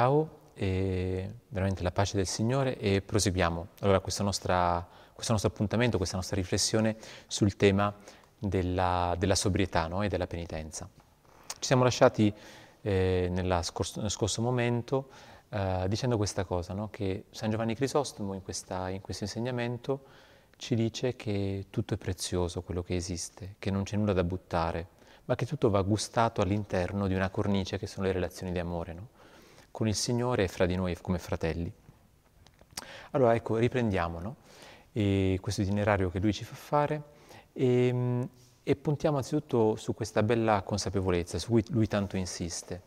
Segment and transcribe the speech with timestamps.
[0.00, 3.66] Ciao e veramente la pace del Signore e proseguiamo.
[3.80, 7.94] Allora questo, nostra, questo nostro appuntamento, questa nostra riflessione sul tema
[8.38, 10.00] della, della sobrietà no?
[10.00, 10.88] e della penitenza.
[11.48, 12.32] Ci siamo lasciati
[12.80, 15.10] eh, scorso, nel scorso momento
[15.50, 16.88] eh, dicendo questa cosa, no?
[16.88, 20.04] che San Giovanni Crisostomo in, questa, in questo insegnamento
[20.56, 24.86] ci dice che tutto è prezioso quello che esiste, che non c'è nulla da buttare,
[25.26, 28.94] ma che tutto va gustato all'interno di una cornice che sono le relazioni di amore,
[28.94, 29.18] no?
[29.70, 31.72] Con il Signore e fra di noi come fratelli.
[33.12, 34.36] Allora ecco, riprendiamo no?
[34.92, 37.02] questo itinerario che lui ci fa fare
[37.52, 38.28] e,
[38.62, 42.82] e puntiamo anzitutto su questa bella consapevolezza su cui lui tanto insiste,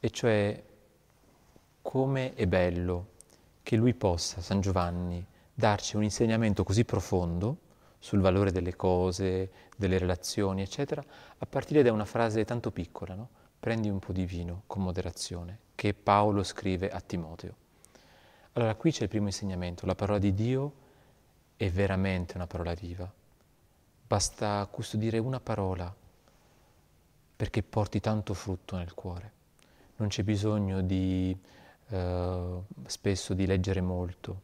[0.00, 0.62] e cioè
[1.82, 3.06] come è bello
[3.62, 5.24] che lui possa, San Giovanni,
[5.54, 7.58] darci un insegnamento così profondo
[7.98, 11.02] sul valore delle cose, delle relazioni, eccetera,
[11.38, 13.28] a partire da una frase tanto piccola, no?
[13.60, 17.54] Prendi un po' di vino con moderazione, che Paolo scrive a Timoteo.
[18.52, 20.72] Allora qui c'è il primo insegnamento, la parola di Dio
[21.56, 23.10] è veramente una parola viva.
[24.06, 25.94] Basta custodire una parola
[27.36, 29.32] perché porti tanto frutto nel cuore.
[29.96, 31.36] Non c'è bisogno di
[31.88, 34.40] eh, spesso di leggere molto,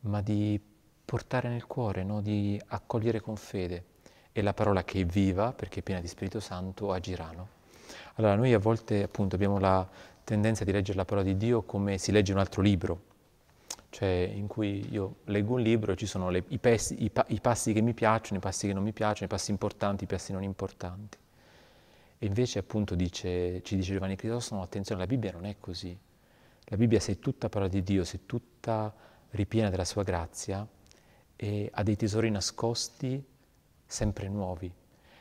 [0.00, 0.60] ma di
[1.04, 2.20] portare nel cuore, no?
[2.20, 3.84] di accogliere con fede.
[4.32, 7.30] E la parola che è viva, perché è piena di Spirito Santo, agirà.
[7.30, 7.48] No?
[8.18, 9.86] Allora noi a volte appunto abbiamo la
[10.24, 13.00] tendenza di leggere la parola di Dio come si legge un altro libro,
[13.90, 17.24] cioè in cui io leggo un libro e ci sono le, i, pesi, i, pa,
[17.28, 20.06] i, passi che mi piacciono, i passi che non mi piacciono, i passi importanti, i
[20.06, 21.18] passi non importanti.
[22.18, 25.96] E invece appunto dice, ci dice Giovanni Crisostomo, attenzione, la Bibbia non è così.
[26.64, 28.92] La Bibbia se è tutta parola di Dio, se è tutta
[29.30, 30.66] ripiena della sua grazia
[31.36, 33.22] e ha dei tesori nascosti
[33.84, 34.72] sempre nuovi.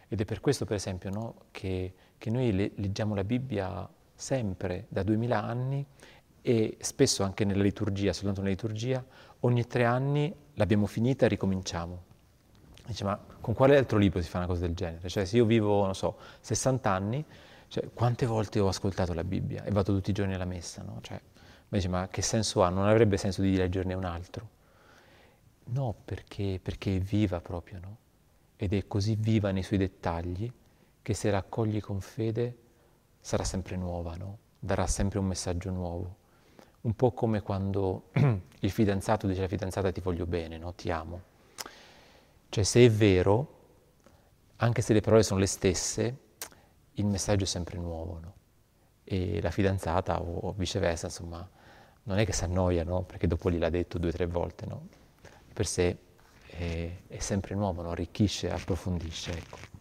[0.07, 1.93] Ed è per questo, per esempio, no, che,
[2.25, 5.85] che, noi le, leggiamo la Bibbia sempre da duemila anni
[6.41, 9.05] e spesso anche nella liturgia, soltanto nella liturgia,
[9.41, 12.03] ogni tre anni l'abbiamo finita e ricominciamo.
[12.87, 15.07] Dice, ma con quale altro libro si fa una cosa del genere?
[15.07, 17.23] Cioè, se io vivo, non so, 60 anni,
[17.67, 20.97] cioè, quante volte ho ascoltato la Bibbia e vado tutti i giorni alla messa, no?
[21.01, 21.21] Cioè,
[21.67, 22.69] dice, ma che senso ha?
[22.69, 24.49] Non avrebbe senso di leggerne un altro?
[25.65, 27.97] No, perché, perché è viva proprio, no?
[28.55, 30.51] Ed è così viva nei suoi dettagli
[31.05, 32.57] che se la accogli con fede
[33.19, 34.39] sarà sempre nuova, no?
[34.57, 36.15] Darà sempre un messaggio nuovo.
[36.81, 38.09] Un po' come quando
[38.61, 40.73] il fidanzato dice alla fidanzata ti voglio bene, no?
[40.73, 41.21] Ti amo.
[42.49, 43.59] Cioè se è vero,
[44.55, 46.17] anche se le parole sono le stesse,
[46.93, 48.33] il messaggio è sempre nuovo, no?
[49.03, 51.47] E la fidanzata o viceversa, insomma,
[52.01, 53.03] non è che si annoia, no?
[53.03, 54.87] Perché dopo gliel'ha detto due o tre volte, no?
[55.53, 55.97] Per sé
[56.47, 57.87] è, è sempre nuovo?
[57.91, 59.74] Arricchisce, approfondisce, ecco.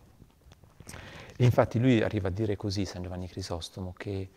[1.36, 4.30] E infatti lui arriva a dire così, San Giovanni Crisostomo, che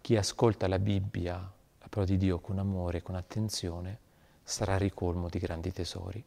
[0.00, 3.98] chi ascolta la Bibbia, la parola di Dio con amore, con attenzione,
[4.42, 6.22] sarà ricolmo di grandi tesori.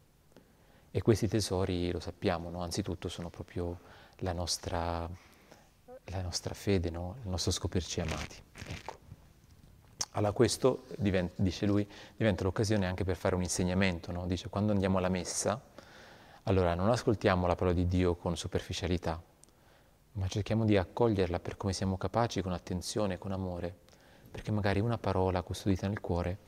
[0.90, 2.62] E questi tesori, lo sappiamo, no?
[2.62, 3.78] anzitutto sono proprio
[4.18, 5.08] la nostra,
[6.04, 7.16] la nostra fede, no?
[7.22, 8.36] il nostro scoprirci amati.
[8.66, 8.94] Ecco.
[10.12, 14.26] Allora questo, diventa, dice lui, diventa l'occasione anche per fare un insegnamento, no?
[14.26, 15.60] dice quando andiamo alla messa,
[16.44, 19.22] allora non ascoltiamo la parola di Dio con superficialità,
[20.12, 23.74] ma cerchiamo di accoglierla per come siamo capaci, con attenzione, con amore,
[24.30, 26.38] perché magari una parola custodita nel cuore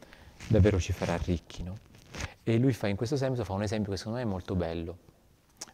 [0.49, 1.63] davvero ci farà ricchi.
[1.63, 1.77] No?
[2.43, 4.99] E lui fa in questo senso fa un esempio che secondo me è molto bello.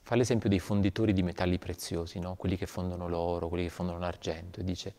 [0.03, 2.35] Fa l'esempio dei fonditori di metalli preziosi, no?
[2.35, 4.95] quelli che fondono l'oro, quelli che fondono l'argento, e dice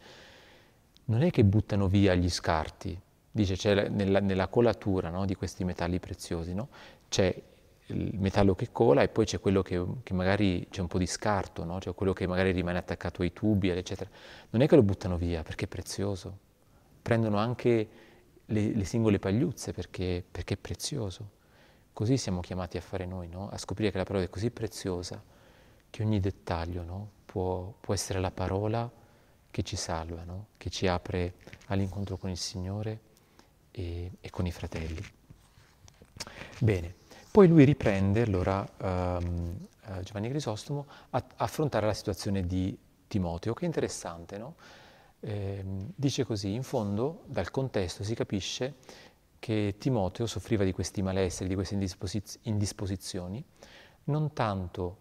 [1.05, 2.97] non è che buttano via gli scarti,
[3.29, 6.55] dice c'è nella, nella colatura no, di questi metalli preziosi,
[7.09, 7.41] c'è
[7.93, 11.05] il metallo che cola e poi c'è quello che, che magari c'è un po' di
[11.05, 11.79] scarto, no?
[11.79, 14.09] cioè quello che magari rimane attaccato ai tubi, eccetera.
[14.49, 16.37] Non è che lo buttano via perché è prezioso,
[17.01, 17.89] prendono anche
[18.45, 21.39] le, le singole pagliuzze perché, perché, è prezioso.
[21.93, 25.21] Così siamo chiamati a fare noi, a scoprire che la parola è così preziosa
[25.89, 28.89] che ogni dettaglio può, può essere la parola
[29.51, 30.47] che ci salva, no?
[30.57, 31.33] che ci apre
[31.67, 32.99] all'incontro con il Signore
[33.71, 35.03] e, e con i fratelli.
[36.59, 36.95] Bene,
[37.31, 39.55] poi lui riprende allora um,
[40.03, 44.55] Giovanni Crisostomo a, affrontare la situazione di Timoteo, che è interessante, no?
[45.21, 45.63] eh,
[45.95, 48.75] dice così, in fondo dal contesto si capisce
[49.39, 53.43] che Timoteo soffriva di questi malesseri, di queste indisposiz- indisposizioni,
[54.05, 54.97] non tanto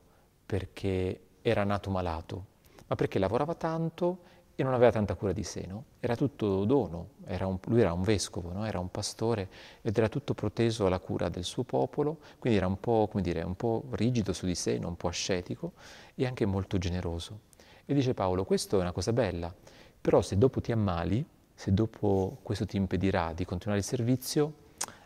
[0.47, 2.44] perché era nato malato,
[2.87, 4.19] ma perché lavorava tanto
[4.61, 5.85] e non aveva tanta cura di sé, no?
[6.01, 8.67] Era tutto dono, era un, lui era un vescovo, no?
[8.67, 9.49] era un pastore
[9.81, 13.57] ed era tutto proteso alla cura del suo popolo, quindi era un po', dire, un
[13.57, 15.73] po' rigido su di sé, un po' ascetico
[16.15, 17.39] e anche molto generoso.
[17.87, 19.51] E dice Paolo, questo è una cosa bella,
[19.99, 21.25] però se dopo ti ammali,
[21.55, 24.53] se dopo questo ti impedirà di continuare il servizio,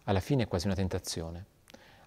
[0.03, 1.45] alla fine è quasi una tentazione.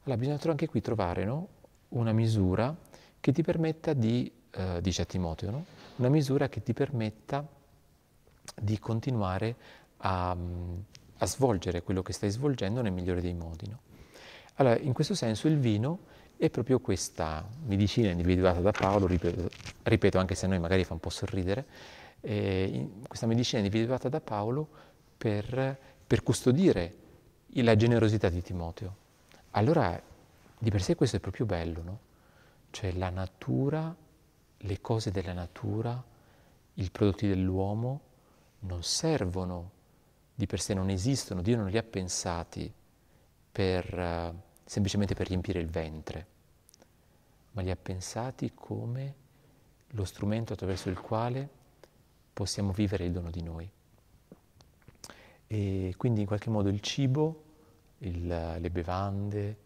[0.04, 1.48] Allora bisogna anche qui trovare no?
[1.90, 2.76] una misura
[3.22, 5.66] che ti permetta di, eh, dice a Timoteo, no?
[5.98, 7.46] Una misura che ti permetta
[8.56, 9.56] di continuare
[9.98, 10.36] a,
[11.18, 13.68] a, svolgere quello che stai svolgendo nel migliore dei modi.
[13.68, 13.80] No?
[14.56, 16.00] Allora, in questo senso il vino
[16.38, 19.50] è proprio questa medicina individuata da Paolo, ripeto,
[19.84, 21.66] ripeto anche se a noi magari fa un po' sorridere,
[22.22, 24.68] eh, questa medicina individuata da Paolo
[25.18, 26.96] per, per custodire
[27.54, 28.96] la generosità di Timoteo.
[29.52, 30.00] Allora,
[30.60, 32.00] di per sé questo è proprio bello, no?
[32.70, 33.96] Cioè la natura,
[34.58, 36.04] le cose della natura,
[36.74, 38.02] i prodotti dell'uomo
[38.60, 39.72] non servono
[40.34, 42.72] di per sé, non esistono, Dio non li ha pensati
[43.52, 46.28] per, uh, semplicemente per riempire il ventre,
[47.52, 49.16] ma li ha pensati come
[49.92, 51.50] lo strumento attraverso il quale
[52.34, 53.70] possiamo vivere il dono di noi.
[55.48, 57.44] E quindi in qualche modo il cibo,
[58.00, 59.58] il, le bevande,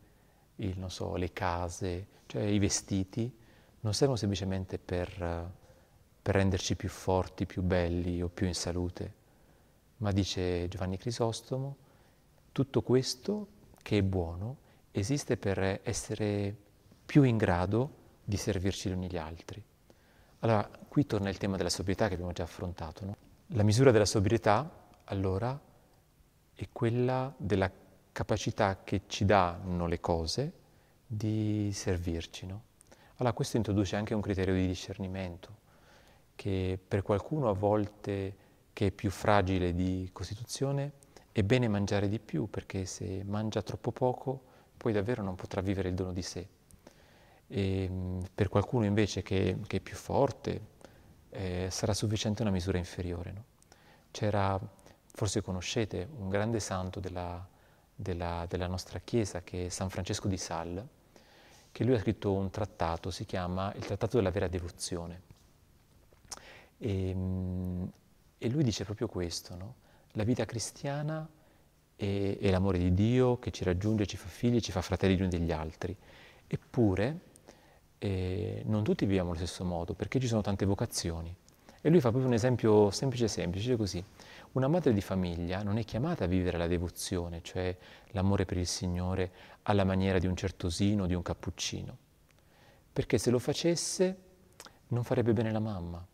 [0.57, 3.39] il, so, le case, cioè i vestiti,
[3.81, 5.51] non servono semplicemente per,
[6.21, 9.13] per renderci più forti, più belli o più in salute,
[9.97, 11.77] ma dice Giovanni Crisostomo,
[12.51, 13.47] tutto questo
[13.81, 14.57] che è buono
[14.91, 16.55] esiste per essere
[17.05, 19.63] più in grado di servirci gli uni gli altri.
[20.39, 23.05] Allora, qui torna il tema della sobrietà che abbiamo già affrontato.
[23.05, 23.15] No?
[23.47, 24.69] La misura della sobrietà,
[25.05, 25.59] allora,
[26.53, 27.71] è quella della
[28.11, 30.53] capacità che ci danno le cose
[31.05, 32.45] di servirci.
[32.45, 32.63] No?
[33.21, 35.57] Allora, questo introduce anche un criterio di discernimento,
[36.33, 38.35] che per qualcuno a volte
[38.73, 40.93] che è più fragile di costituzione
[41.31, 44.41] è bene mangiare di più, perché se mangia troppo poco
[44.75, 46.47] poi davvero non potrà vivere il dono di sé.
[47.45, 50.61] E ehm, per qualcuno invece che, che è più forte
[51.29, 53.31] eh, sarà sufficiente una misura inferiore.
[53.33, 53.43] No?
[54.09, 54.59] C'era,
[55.05, 57.47] forse conoscete, un grande santo della,
[57.93, 60.83] della, della, nostra Chiesa che è San Francesco di Sal,
[61.71, 65.21] che lui ha scritto un trattato, si chiama Il Trattato della vera devozione.
[66.77, 67.91] E, ehm,
[68.37, 69.75] e lui dice proprio questo, no?
[70.13, 71.27] la vita cristiana
[71.95, 75.21] è, è l'amore di Dio che ci raggiunge, ci fa figli, ci fa fratelli gli
[75.21, 75.95] uni degli altri.
[76.47, 77.29] Eppure
[78.03, 81.31] e non tutti viviamo allo stesso modo, perché ci sono tante vocazioni.
[81.81, 84.03] E lui fa proprio un esempio semplice semplice, così,
[84.53, 87.75] una madre di famiglia non è chiamata a vivere la devozione, cioè
[88.07, 89.31] l'amore per il Signore
[89.63, 91.97] alla maniera di un certosino di un cappuccino,
[92.91, 94.17] perché se lo facesse
[94.87, 96.05] non farebbe bene la mamma.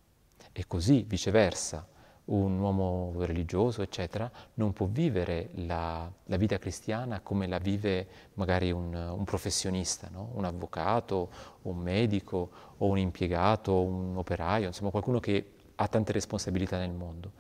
[0.51, 1.87] E così viceversa,
[2.25, 8.71] un uomo religioso, eccetera, non può vivere la, la vita cristiana come la vive magari
[8.71, 10.31] un, un professionista, no?
[10.33, 11.29] un avvocato,
[11.63, 17.31] un medico o un impiegato, un operaio, insomma qualcuno che ha tante responsabilità nel mondo,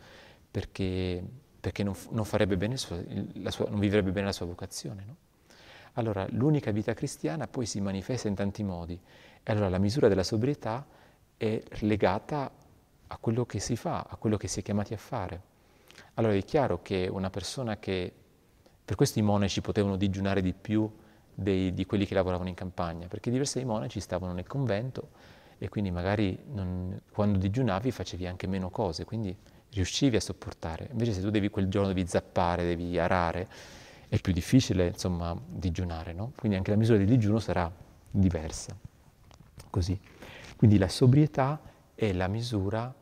[0.49, 1.23] perché,
[1.59, 2.97] perché non, non, sua,
[3.49, 5.03] sua, non, vivrebbe bene la sua vocazione.
[5.05, 5.15] No?
[5.93, 8.99] Allora l'unica vita cristiana poi si manifesta in tanti modi
[9.43, 10.85] e allora la misura della sobrietà
[11.35, 12.51] è legata
[13.07, 15.41] a quello che si fa, a quello che si è chiamati a fare.
[16.15, 18.11] Allora è chiaro che una persona che,
[18.83, 20.89] per questo i monaci potevano digiunare di più
[21.33, 25.09] dei, di quelli che lavoravano in campagna, perché diversi dei monaci stavano nel convento
[25.59, 29.35] e quindi magari non, quando digiunavi facevi anche meno cose, quindi
[29.71, 30.89] riuscivi a sopportare.
[30.91, 33.47] Invece se tu devi, quel giorno devi zappare, devi arare,
[34.07, 36.31] è più difficile insomma digiunare, no?
[36.37, 37.71] Quindi anche la misura di digiuno sarà
[38.09, 38.75] diversa.
[39.69, 39.99] Così.
[40.55, 41.59] Quindi la sobrietà
[41.93, 42.93] è la misura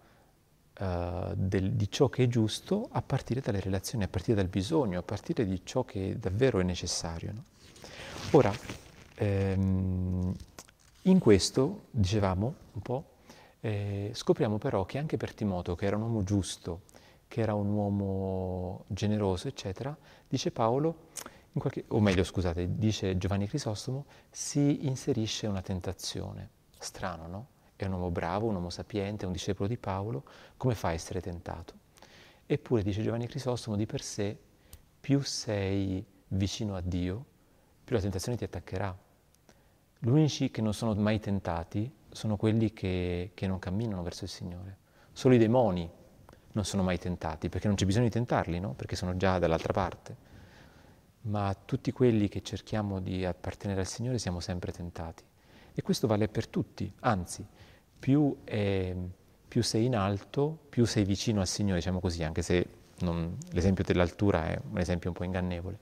[0.80, 5.00] uh, del, di ciò che è giusto a partire dalle relazioni, a partire dal bisogno,
[5.00, 7.32] a partire di ciò che davvero è necessario.
[7.34, 7.44] No?
[8.32, 8.54] Ora,
[9.16, 10.34] ehm,
[11.04, 13.15] in questo, dicevamo un po',
[13.66, 16.82] eh, scopriamo però che anche per Timoteo, che era un uomo giusto,
[17.28, 21.08] che era un uomo generoso, eccetera, dice Paolo,
[21.52, 26.50] qualche, o meglio scusate, dice Giovanni Crisostomo, si inserisce una tentazione.
[26.78, 27.48] Strano, no?
[27.76, 30.26] è un uomo bravo, un uomo sapiente, un discepolo di Paolo,
[30.58, 31.74] come fa a essere tentato?
[32.46, 34.38] Eppure, dice Giovanni Crisostomo, di per sé,
[35.00, 37.26] più sei vicino a Dio,
[37.84, 38.96] più la tentazione ti attaccherà.
[39.98, 44.30] Gli unici che non sono mai tentati sono quelli che, che non camminano verso il
[44.30, 44.78] Signore.
[45.12, 45.90] Solo i demoni
[46.54, 48.74] non sono mai tentati, perché non c'è bisogno di tentarli, no?
[48.74, 50.16] perché sono già dall'altra parte.
[51.24, 55.24] Ma tutti quelli che cerchiamo di appartenere al Signore siamo sempre tentati.
[55.74, 57.46] E questo vale per tutti, anzi,
[58.00, 58.96] più, è,
[59.46, 62.68] più, sei in alto, più sei vicino al Signore, diciamo così, anche se
[63.00, 65.78] non, l'esempio dell'altura è un esempio un po' ingannevole,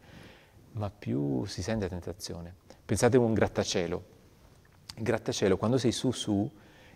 [0.71, 2.55] ma più si sente tentazione.
[2.83, 4.11] Pensate a un grattacielo.
[4.95, 6.49] Grattacielo, quando sei su su,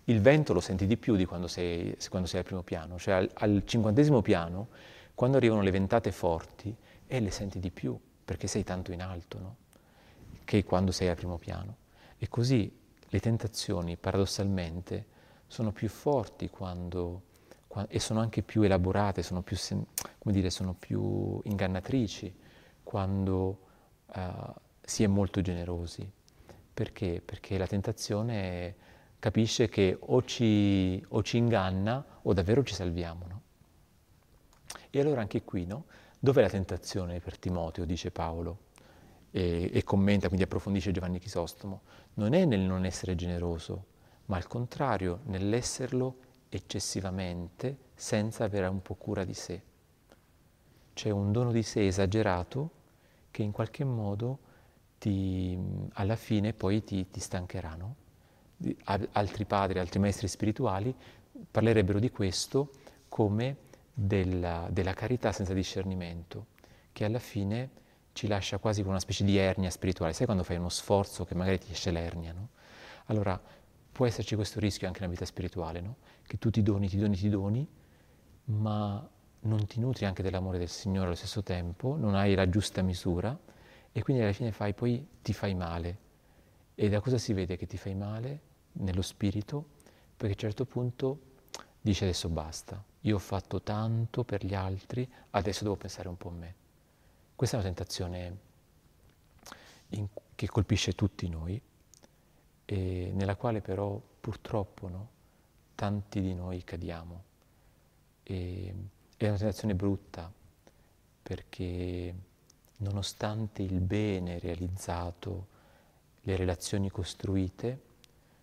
[0.06, 3.15] il vento lo senti di più di quando sei, quando sei al primo piano, cioè
[3.15, 4.67] al, al cinquantesimo piano,
[5.13, 6.75] quando arrivano le ventate forti
[7.08, 9.56] e le senti di più perché sei tanto in alto, no?
[10.44, 11.77] che quando sei al primo piano.
[12.17, 12.72] E così
[13.10, 15.06] le tentazioni, paradossalmente,
[15.48, 17.24] sono più forti quando,
[17.67, 19.58] quando, e sono anche più elaborate, sono più,
[20.24, 22.36] dire, sono più ingannatrici
[22.84, 23.60] quando
[24.08, 26.10] uh, si è molto generosi.
[26.77, 27.24] Perché?
[27.25, 28.75] Perché la tentazione
[29.17, 33.25] capisce che o ci, o ci inganna o davvero ci salviamo.
[33.27, 33.41] No?
[34.91, 35.86] E allora anche qui, no?
[36.19, 38.60] Dov'è la tentazione per Timoteo, dice Paolo?
[39.31, 41.81] E, e, commenta, quindi approfondisce Giovanni Chisostomo.
[42.13, 43.86] Non è nel non essere generoso,
[44.25, 46.17] ma al contrario, nell'esserlo
[46.48, 49.63] eccessivamente senza avere un po' cura di sé.
[50.93, 52.69] C'è un dono di sé esagerato
[53.31, 54.46] che in qualche modo
[54.98, 55.58] ti,
[55.94, 57.75] alla fine poi ti, ti stancherà.
[57.75, 57.96] No?
[59.12, 60.94] Altri padri, altri maestri spirituali
[61.50, 62.72] parlerebbero di questo
[63.08, 63.58] come
[63.94, 66.48] della, della carità senza discernimento,
[66.92, 67.70] che alla fine
[68.13, 70.13] ci lascia quasi con una specie di ernia spirituale.
[70.13, 72.50] Sai quando fai uno sforzo che magari ti esce l'ernia, no?
[73.06, 73.39] Allora
[73.92, 75.96] può esserci questo rischio anche nella vita spirituale, no?
[76.25, 77.68] Che tu ti doni, ti doni, ti doni,
[78.46, 79.08] ma
[79.39, 83.38] non ti nutri anche dell'amore del Signore allo stesso tempo, non hai la giusta misura
[83.98, 85.98] e quindi alla fine fai, poi ti fai male.
[86.75, 88.42] E da cosa si vede che ti fai male?
[88.74, 89.70] Nello spirito,
[90.16, 91.20] perché a un certo punto
[91.82, 96.30] dici adesso basta, io ho fatto tanto per gli altri, adesso devo pensare un po'
[96.30, 96.56] a me.
[97.36, 98.38] Questa è una tentazione
[99.89, 101.60] in, che colpisce tutti noi
[102.68, 105.10] nella quale però purtroppo no,
[105.74, 107.24] tanti di noi cadiamo.
[108.22, 108.75] E,
[109.18, 110.32] è una tentazione brutta
[111.24, 112.13] perché
[112.77, 115.48] nonostante il bene realizzato,
[116.22, 117.86] le relazioni costruite,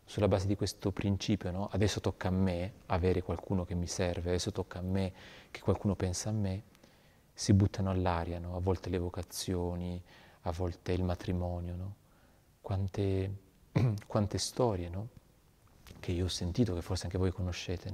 [0.07, 1.69] sulla base di questo principio, no?
[1.73, 5.13] adesso tocca a me avere qualcuno che mi serve, adesso tocca a me
[5.51, 6.63] che qualcuno pensa a me,
[7.33, 8.57] si buttano all'aria, no?
[8.57, 10.01] a volte le vocazioni,
[10.43, 11.95] a volte il matrimonio, no?
[12.61, 13.35] quante,
[14.07, 14.91] quante, storie
[16.01, 17.91] che io ho sentito, che forse anche voi conoscete,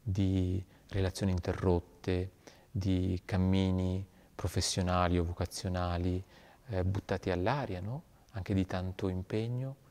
[0.00, 2.30] di relazioni interrotte,
[2.70, 4.06] di cammini
[4.36, 6.22] professionali o vocazionali
[6.68, 7.82] eh, buttati all'aria,
[8.30, 9.84] anche di tanto impegno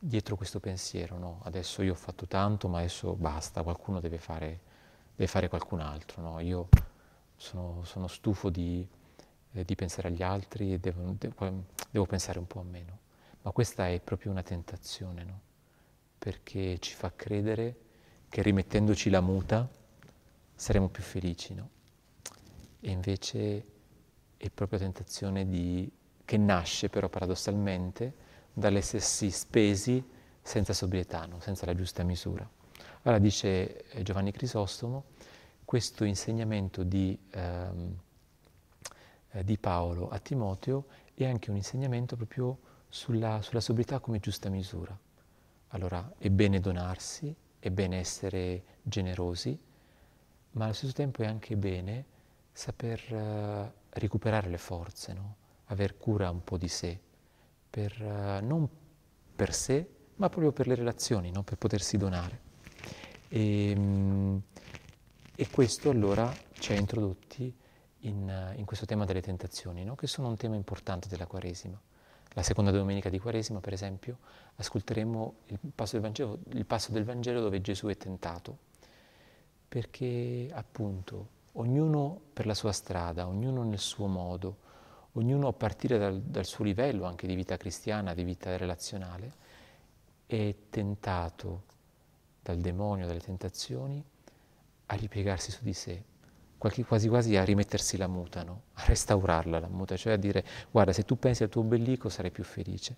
[0.00, 1.40] dietro questo pensiero, no?
[1.44, 4.60] Adesso io ho fatto tanto, ma adesso basta, qualcuno deve fare,
[5.14, 6.40] deve fare qualcun altro, no?
[6.40, 6.68] Io
[7.36, 8.86] sono, sono stufo di,
[9.52, 12.98] eh, di, pensare agli altri e devo, devo, devo, pensare un po' a me, no?
[13.42, 15.40] Ma questa è proprio una tentazione, no?
[16.18, 17.76] Perché ci fa credere
[18.28, 19.68] che rimettendoci la muta
[20.54, 21.70] saremo più felici, no?
[22.80, 23.64] E invece
[24.36, 25.90] è proprio tentazione di,
[26.24, 30.04] che nasce però paradossalmente dall'essersi spesi
[30.40, 31.40] senza sobrietà, no?
[31.40, 32.48] senza la giusta misura.
[33.02, 35.04] Allora dice eh, Giovanni Crisostomo,
[35.64, 37.98] questo insegnamento di, ehm,
[39.30, 42.58] eh, di, Paolo a Timoteo è anche un insegnamento proprio
[42.88, 44.98] sulla, sulla sobrietà come giusta misura.
[45.68, 49.58] Allora è bene donarsi, è bene essere generosi,
[50.52, 52.04] ma allo stesso tempo è anche bene
[52.58, 55.36] saper uh, recuperare le forze, no?
[55.66, 56.98] aver cura un po' di sé,
[57.70, 58.68] per, uh, non
[59.36, 61.44] per sé, ma proprio per le relazioni, no?
[61.44, 62.40] per potersi donare.
[63.28, 64.42] E, um,
[65.36, 67.54] e, questo allora ci ha introdotti
[68.00, 69.94] in, uh, in questo tema delle tentazioni, no?
[69.94, 71.80] che sono un tema importante della Quaresima.
[72.30, 74.18] La seconda domenica di Quaresima, per esempio,
[74.56, 78.58] ascolteremo il passo del Vangelo, il passo del Vangelo dove Gesù è tentato,
[79.68, 84.66] perché appunto ognuno per la sua strada, ognuno nel suo modo,
[85.12, 89.32] ognuno a partire dal, dal suo livello anche di vita cristiana, di vita relazionale,
[90.26, 91.64] è tentato
[92.42, 94.02] dal demonio, dalle tentazioni,
[94.86, 96.02] a ripiegarsi su di sé,
[96.56, 98.62] quasi quasi a rimettersi la muta, no?
[98.74, 102.30] a restaurarla la muta, cioè a dire guarda se tu pensi al tuo ombelico sarai
[102.30, 102.96] più felice.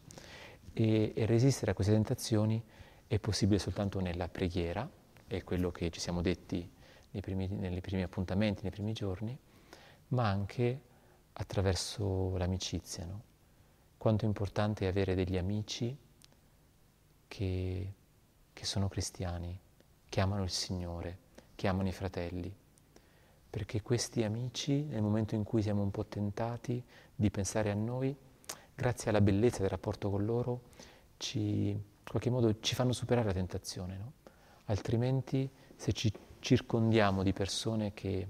[0.72, 2.62] E, e, resistere a queste tentazioni
[3.06, 4.88] è possibile soltanto nella preghiera,
[5.26, 6.78] è quello che ci siamo detti
[7.10, 9.36] nei primi, nei primi appuntamenti, nei primi giorni,
[10.08, 10.80] ma anche
[11.32, 13.04] attraverso l'amicizia.
[13.04, 13.22] No?
[13.96, 15.96] Quanto è importante avere degli amici
[17.28, 17.92] che,
[18.52, 19.58] che sono cristiani,
[20.08, 21.18] che amano il Signore,
[21.54, 22.54] che amano i fratelli,
[23.50, 26.82] perché questi amici, nel momento in cui siamo un po' tentati
[27.14, 28.16] di pensare a noi,
[28.74, 30.62] grazie alla bellezza del rapporto con loro,
[31.16, 33.96] ci, in qualche modo ci fanno superare la tentazione.
[33.98, 34.12] No?
[34.66, 38.26] Altrimenti, se ci circondiamo di persone che,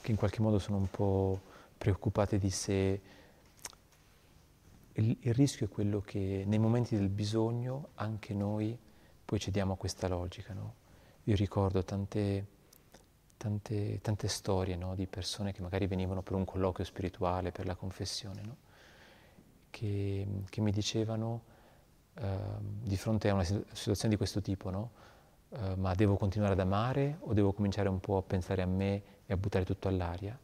[0.00, 1.40] che in qualche modo sono un po'
[1.78, 3.00] preoccupate di sé.
[4.94, 8.76] Il, il, rischio è quello che nei momenti del bisogno anche noi
[9.24, 10.52] poi cediamo a questa logica.
[10.52, 10.74] No?
[11.24, 12.46] Io ricordo tante,
[13.36, 14.94] tante, tante storie no?
[14.94, 18.56] di persone che magari venivano per un colloquio spirituale, per la confessione, no?
[19.70, 21.42] che, che, mi dicevano
[22.14, 22.38] eh,
[22.82, 24.90] di fronte a una situazione di questo tipo, no?
[25.52, 29.02] Eh, ma devo continuare ad amare o devo cominciare un po' a pensare a me
[29.26, 30.38] e a buttare tutto all'aria?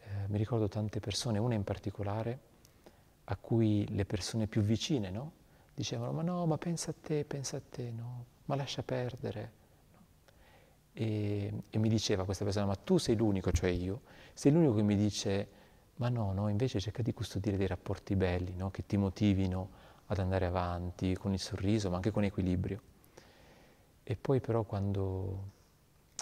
[0.00, 2.38] Eh, mi ricordo tante persone, una in particolare,
[3.24, 5.32] a cui le persone più vicine no?
[5.74, 9.58] dicevano ma no, ma pensa a te, pensa a te, no, ma lascia perdere
[10.98, 14.00] e, e, mi diceva questa persona, ma tu sei l'unico, cioè io,
[14.32, 15.48] sei l'unico che mi dice,
[15.96, 18.72] ma no, no, invece cerca di custodire dei rapporti belli, no?
[18.72, 22.80] che ti motivino ad andare avanti con il sorriso, ma anche con equilibrio.
[24.10, 25.50] E poi però quando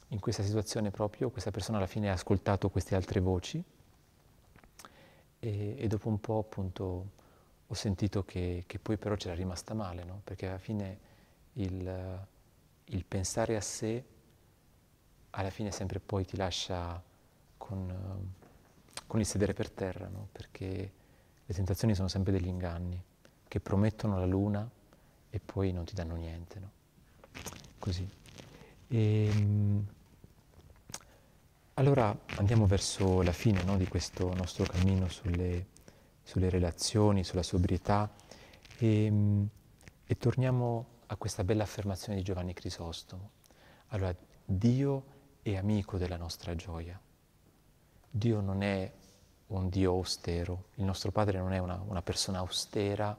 [0.08, 3.62] in questa situazione proprio questa persona alla fine ha ascoltato queste altre voci
[5.38, 7.10] e, e dopo un po' appunto
[7.64, 10.20] ho sentito che, che poi però c'era rimasta male, no?
[10.24, 10.98] perché alla fine
[11.52, 12.26] il,
[12.86, 14.02] il pensare a sé
[15.30, 17.00] alla fine sempre poi ti lascia
[17.56, 18.34] con,
[19.06, 20.26] con il sedere per terra, no?
[20.32, 20.92] perché
[21.46, 23.00] le tentazioni sono sempre degli inganni
[23.46, 24.68] che promettono la luna
[25.30, 26.58] e poi non ti danno niente.
[26.58, 26.75] No?
[27.86, 28.04] Così.
[28.88, 29.86] E, um,
[31.74, 35.66] allora andiamo verso la fine no, di questo nostro cammino sulle,
[36.24, 38.12] sulle relazioni, sulla sobrietà
[38.78, 39.48] e, um,
[40.04, 43.30] e torniamo a questa bella affermazione di Giovanni Crisostomo.
[43.90, 44.12] Allora,
[44.44, 45.04] Dio
[45.42, 47.00] è amico della nostra gioia.
[48.10, 48.92] Dio non è
[49.46, 53.16] un Dio austero, il nostro Padre non è una, una persona austera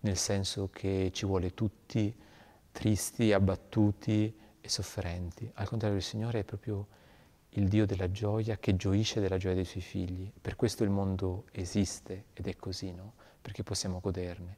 [0.00, 2.12] nel senso che ci vuole tutti
[2.72, 5.50] tristi, abbattuti e sofferenti.
[5.54, 6.86] Al contrario, il Signore è proprio
[7.54, 10.30] il Dio della gioia che gioisce della gioia dei suoi figli.
[10.40, 13.14] Per questo il mondo esiste ed è così, no?
[13.40, 14.56] Perché possiamo goderne.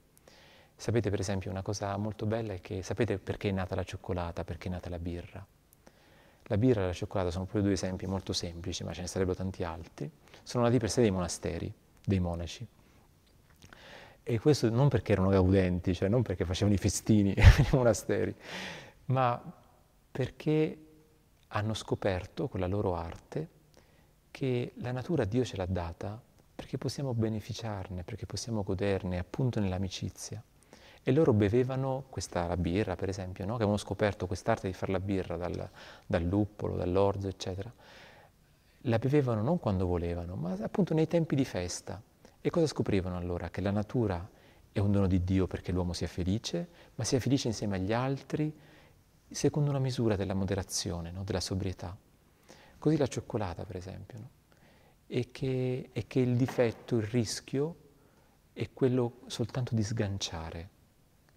[0.75, 4.45] Sapete per esempio una cosa molto bella è che sapete perché è nata la cioccolata,
[4.45, 5.47] perché è nata la birra?
[6.47, 9.37] La birra e la cioccolata sono proprio due esempi molto semplici, ma ce ne sarebbero
[9.37, 10.11] tanti altri.
[10.43, 11.73] Sono nati per sé dei monasteri,
[12.05, 12.67] dei monaci.
[14.25, 18.35] E questo non perché erano gaudenti, cioè non perché facevano i festini nei monasteri,
[19.07, 19.41] ma
[20.11, 20.79] perché
[21.49, 23.49] hanno scoperto con la loro arte
[24.31, 26.21] che la natura Dio ce l'ha data
[26.55, 30.43] perché possiamo beneficiarne, perché possiamo goderne appunto nell'amicizia
[31.05, 33.53] e loro bevevano questa la birra, per esempio, no?
[33.53, 35.69] che avevano scoperto quest'arte di fare la birra dal,
[36.07, 37.73] dal luppolo, dall'orzo, eccetera.
[38.83, 42.01] La bevevano non quando volevano, ma appunto nei tempi di festa.
[42.45, 43.51] E cosa scoprivano allora?
[43.51, 44.29] Che la natura
[44.73, 48.53] è un dono di Dio perché l'uomo sia felice, ma sia felice insieme agli altri,
[49.31, 51.23] secondo una misura della moderazione, no?
[51.23, 51.97] della sobrietà.
[52.79, 54.19] Così la cioccolata, per esempio.
[54.19, 54.29] No?
[55.07, 57.77] E, che, e che il difetto, il rischio,
[58.53, 60.69] è quello soltanto di sganciare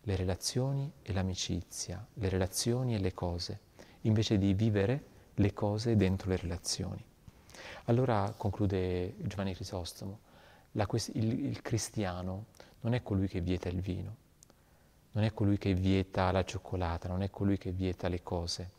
[0.01, 3.59] le relazioni e l'amicizia, le relazioni e le cose,
[4.01, 5.03] invece di vivere
[5.35, 7.05] le cose dentro le relazioni.
[7.85, 10.24] Allora conclude Giovanni Crisostomo,
[10.75, 12.45] la, il, il cristiano
[12.81, 14.15] non è colui che vieta il vino,
[15.11, 18.69] non è colui che vieta la cioccolata, non è colui che vieta le cose,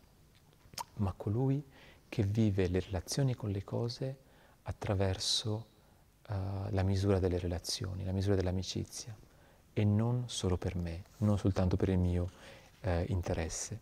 [0.95, 1.63] ma colui
[2.09, 4.17] che vive le relazioni con le cose
[4.63, 5.67] attraverso
[6.29, 6.35] uh,
[6.71, 9.17] la misura delle relazioni, la misura dell'amicizia
[9.73, 12.31] e non solo per me, non soltanto per il mio
[12.81, 13.81] eh, interesse.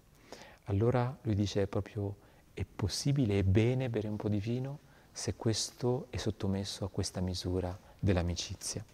[0.65, 2.17] Allora lui dice proprio
[2.55, 4.79] è possibile, è bene bere un po' di vino
[5.13, 8.85] se questo è sottomesso a questa misura dell'amicizia.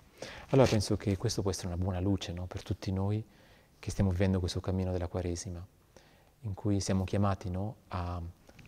[0.49, 2.47] Allora penso che questo può essere una buona luce no?
[2.47, 3.25] per tutti noi
[3.79, 5.65] che stiamo vivendo questo cammino della Quaresima,
[6.41, 7.77] in cui siamo chiamati no?
[7.89, 8.23] a, a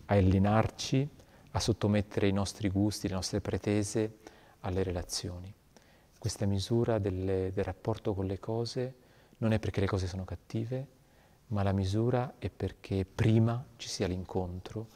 [0.05, 1.09] allenarci,
[1.51, 4.17] a sottomettere i nostri gusti, le nostre pretese
[4.61, 5.53] alle relazioni
[6.23, 8.95] questa misura del, del rapporto con le cose
[9.39, 10.87] non è perché le cose sono cattive,
[11.47, 14.87] ma la misura è perché prima ci sia l'incontro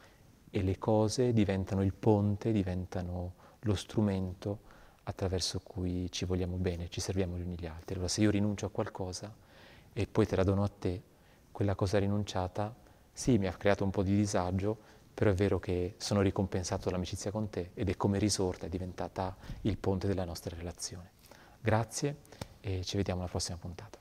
[0.48, 4.60] e le cose diventano il ponte, diventano lo strumento
[5.08, 7.94] attraverso cui ci vogliamo bene, ci serviamo gli uni gli altri.
[7.94, 9.34] Allora se io rinuncio a qualcosa
[9.92, 11.02] e poi te la dono a te,
[11.50, 12.74] quella cosa rinunciata,
[13.10, 14.76] sì, mi ha creato un po' di disagio,
[15.14, 19.34] però è vero che sono ricompensato dall'amicizia con te ed è come risorta, è diventata
[19.62, 21.10] il ponte della nostra relazione.
[21.58, 22.16] Grazie
[22.60, 23.98] e ci vediamo alla prossima puntata.